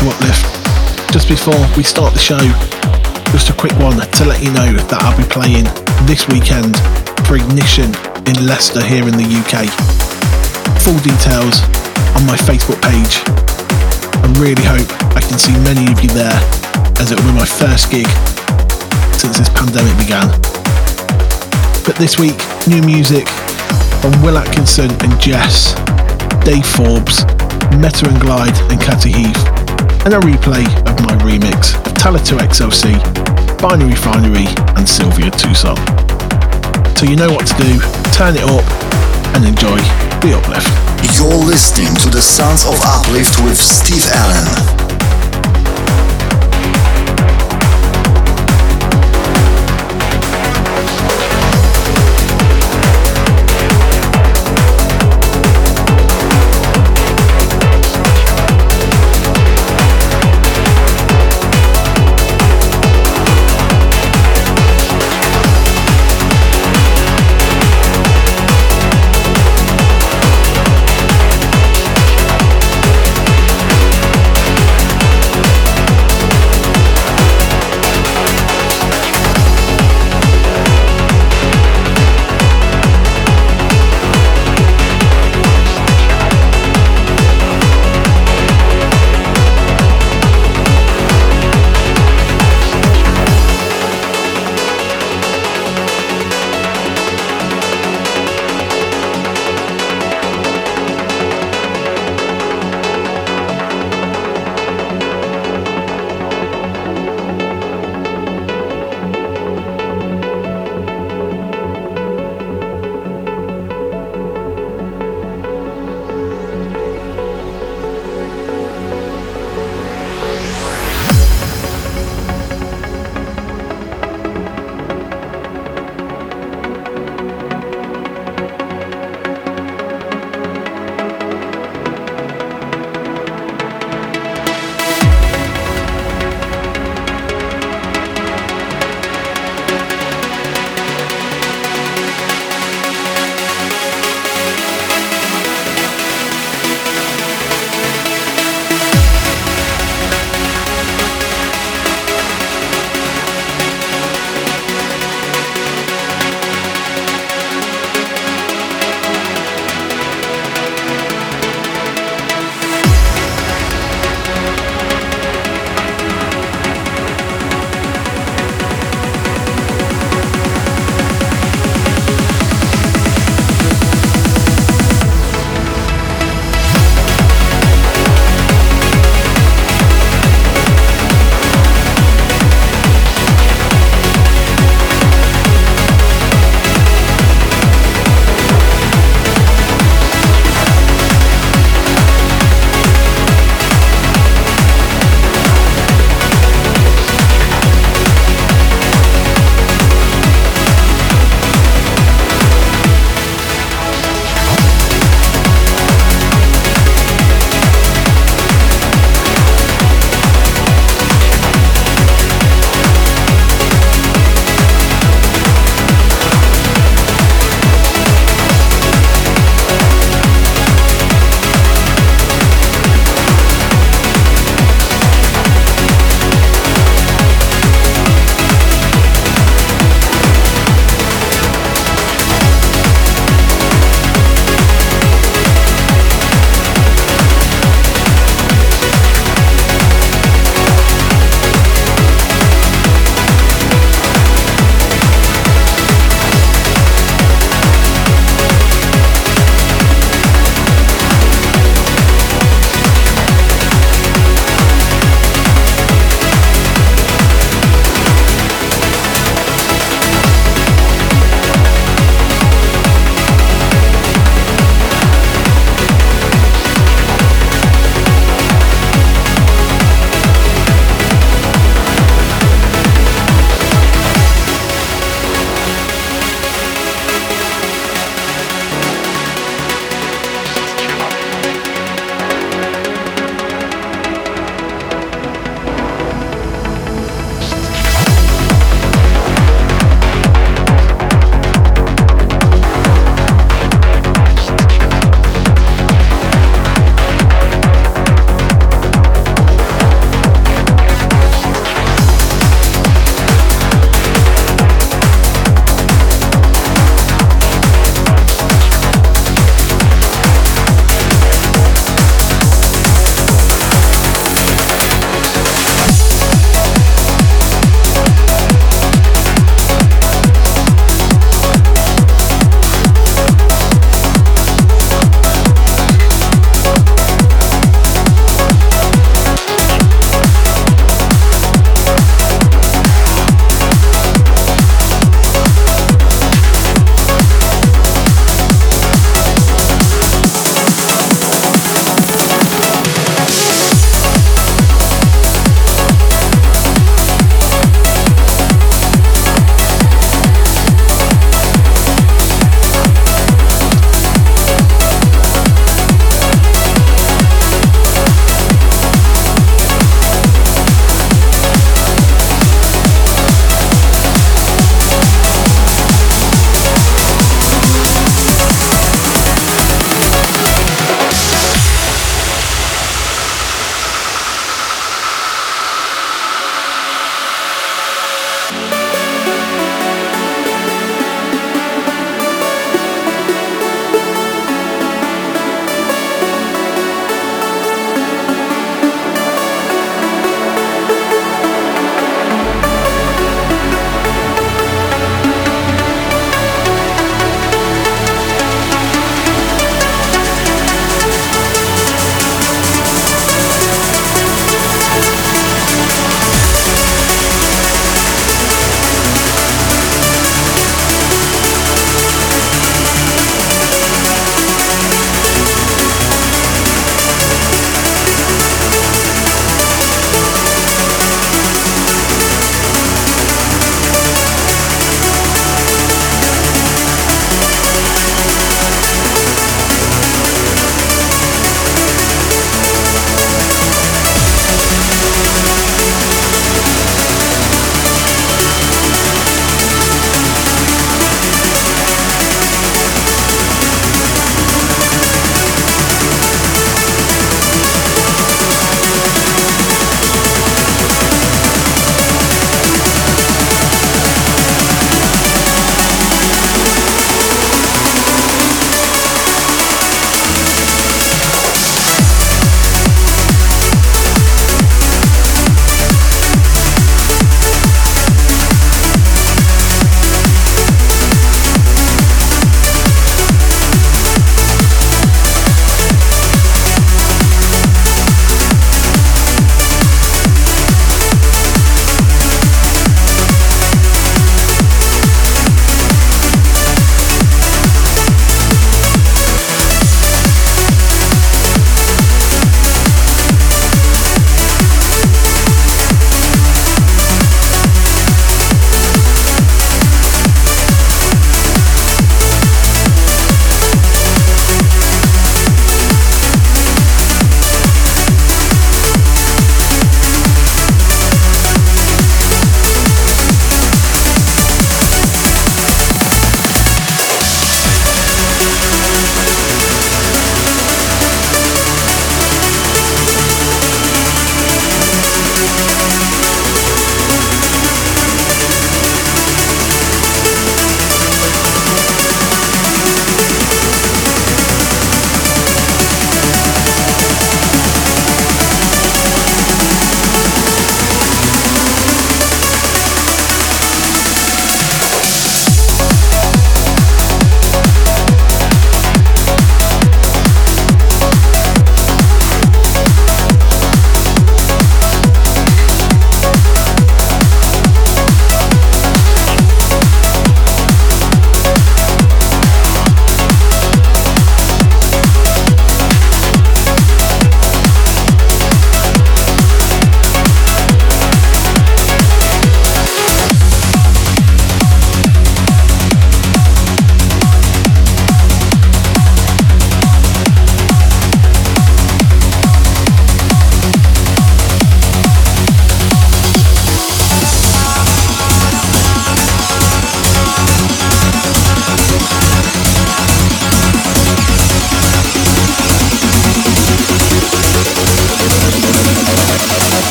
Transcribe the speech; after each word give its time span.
to 0.00 0.08
Uplift. 0.08 0.48
Just 1.12 1.28
before 1.28 1.60
we 1.76 1.82
start 1.82 2.14
the 2.16 2.20
show, 2.20 2.40
just 3.36 3.52
a 3.52 3.52
quick 3.52 3.76
one 3.76 4.00
to 4.00 4.22
let 4.24 4.40
you 4.40 4.48
know 4.56 4.72
that 4.72 4.96
I'll 5.04 5.12
be 5.12 5.28
playing 5.28 5.68
this 6.08 6.24
weekend 6.24 6.72
for 7.28 7.36
Ignition 7.36 7.92
in 8.24 8.48
Leicester 8.48 8.80
here 8.80 9.04
in 9.04 9.12
the 9.12 9.28
UK. 9.28 9.68
Full 10.80 10.96
details 11.04 11.60
on 12.16 12.24
my 12.24 12.32
Facebook 12.48 12.80
page. 12.80 13.20
I 14.24 14.28
really 14.40 14.64
hope 14.64 14.88
I 15.12 15.20
can 15.20 15.36
see 15.36 15.52
many 15.68 15.84
of 15.92 16.00
you 16.00 16.08
there 16.16 16.40
as 16.96 17.12
it 17.12 17.20
will 17.20 17.36
be 17.36 17.36
my 17.36 17.44
first 17.44 17.92
gig 17.92 18.08
since 19.20 19.36
this 19.36 19.52
pandemic 19.52 19.92
began. 20.00 20.32
But 21.84 22.00
this 22.00 22.16
week, 22.16 22.40
new 22.64 22.80
music 22.80 23.28
from 24.00 24.16
Will 24.24 24.40
Atkinson 24.40 24.88
and 25.04 25.12
JES, 25.20 25.76
Dave 26.48 26.64
Forbes, 26.64 27.28
Metta 27.76 28.08
and 28.08 28.16
Glyde 28.16 28.56
and 28.72 28.80
Katty 28.80 29.12
Heath, 29.12 29.59
and 30.04 30.14
a 30.14 30.20
replay 30.20 30.64
of 30.88 30.96
my 31.04 31.14
remix 31.24 31.76
of 31.86 31.92
Talla 31.94 32.18
2XLC, 32.18 32.96
Binary 33.60 33.94
Finary, 33.94 34.46
and 34.76 34.88
Sylvia 34.88 35.30
Tosun. 35.30 35.76
So 36.98 37.06
you 37.06 37.16
know 37.16 37.30
what 37.32 37.46
to 37.46 37.54
do, 37.56 37.78
turn 38.12 38.36
it 38.36 38.44
up 38.44 38.64
and 39.36 39.44
enjoy 39.44 39.76
the 40.20 40.36
uplift. 40.36 40.68
You're 41.16 41.44
listening 41.44 41.94
to 41.96 42.08
the 42.08 42.20
Sounds 42.20 42.64
of 42.64 42.78
Uplift 42.82 43.42
with 43.44 43.58
Steve 43.58 44.06
Allen. 44.12 44.89